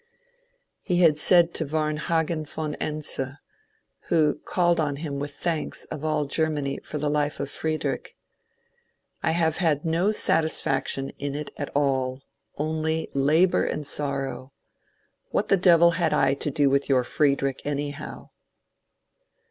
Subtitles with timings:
[0.81, 3.19] He had said to Yamhagen von Ense,
[4.07, 8.39] who called on him with thanks of all Germany for the Life of Friedrich:^^
[9.21, 12.23] I have had no satisfaction in it at all,
[12.57, 14.53] only labour and sorrow.
[15.29, 18.31] What the devil had I to do with your Friedrich, anyhow!"